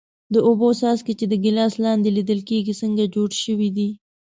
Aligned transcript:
د 0.33 0.35
اوبو 0.47 0.69
څاڅکي 0.79 1.13
چې 1.19 1.25
د 1.29 1.33
ګیلاس 1.43 1.73
لاندې 1.85 2.09
لیدل 2.17 2.39
کیږي 2.49 2.73
څنګه 2.81 3.03
جوړ 3.15 3.29
شوي 3.43 3.69
دي؟ 3.77 3.89